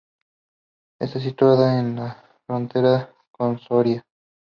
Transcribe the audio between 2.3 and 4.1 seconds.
frontera con Soria.